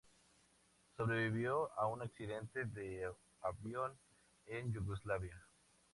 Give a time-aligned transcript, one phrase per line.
[0.97, 3.07] Sobrevivió a un accidente de
[3.43, 3.95] avión
[4.47, 5.39] en Yugoslavia.